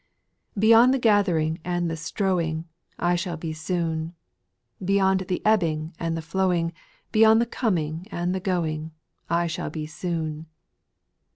[0.57, 2.65] Beyond the gathering and the strowing,
[2.97, 4.15] I shall be soon;
[4.83, 6.73] Beyond the ebbing and the flowing,
[7.11, 8.93] Beyond the coming and the going,
[9.29, 10.47] I shall be soon.